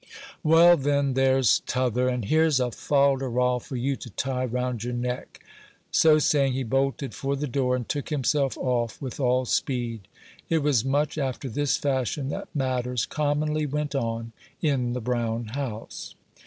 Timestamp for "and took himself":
7.75-8.57